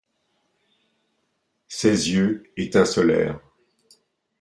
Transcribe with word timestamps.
Ses 1.67 2.09
yeux 2.11 2.51
étincelèrent. 2.57 3.39